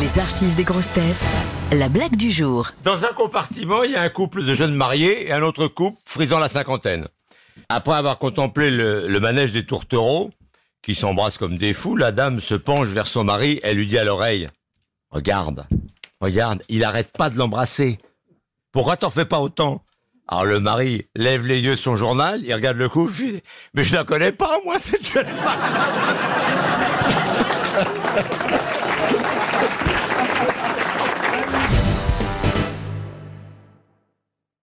Les 0.00 0.18
archives 0.20 0.56
des 0.56 0.64
grosses 0.64 0.92
têtes. 0.92 1.24
La 1.70 1.88
blague 1.88 2.16
du 2.16 2.28
jour. 2.28 2.70
Dans 2.82 3.04
un 3.04 3.12
compartiment, 3.12 3.84
il 3.84 3.92
y 3.92 3.94
a 3.94 4.02
un 4.02 4.08
couple 4.08 4.44
de 4.44 4.52
jeunes 4.52 4.74
mariés 4.74 5.28
et 5.28 5.32
un 5.32 5.42
autre 5.42 5.68
couple 5.68 5.98
frisant 6.04 6.40
la 6.40 6.48
cinquantaine. 6.48 7.06
Après 7.68 7.94
avoir 7.94 8.18
contemplé 8.18 8.72
le, 8.72 9.20
manège 9.20 9.52
des 9.52 9.64
tourtereaux, 9.64 10.32
qui 10.82 10.96
s'embrassent 10.96 11.38
comme 11.38 11.58
des 11.58 11.72
fous, 11.72 11.94
la 11.94 12.10
dame 12.10 12.40
se 12.40 12.56
penche 12.56 12.88
vers 12.88 13.06
son 13.06 13.22
mari, 13.22 13.60
elle 13.62 13.76
lui 13.76 13.86
dit 13.86 13.96
à 13.96 14.02
l'oreille 14.02 14.48
Regarde, 15.10 15.64
regarde, 16.20 16.64
il 16.68 16.82
arrête 16.82 17.12
pas 17.16 17.30
de 17.30 17.38
l'embrasser. 17.38 17.98
Pourquoi 18.72 18.96
t'en 18.96 19.10
fais 19.10 19.26
pas 19.26 19.38
autant? 19.38 19.84
Alors 20.26 20.44
le 20.44 20.58
mari 20.58 21.06
lève 21.14 21.46
les 21.46 21.60
yeux 21.60 21.72
de 21.72 21.76
son 21.76 21.94
journal, 21.94 22.40
il 22.42 22.52
regarde 22.52 22.78
le 22.78 22.88
couple, 22.88 23.12
il 23.20 23.32
dit, 23.34 23.42
mais 23.74 23.84
je 23.84 23.94
la 23.94 24.02
connais 24.02 24.32
pas, 24.32 24.58
moi, 24.64 24.80
cette 24.80 25.06
jeune 25.06 25.26
femme. 25.26 25.93